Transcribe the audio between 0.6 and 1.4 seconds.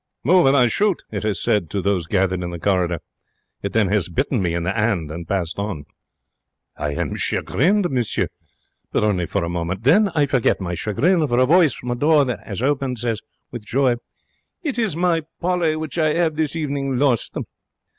shoot!' it has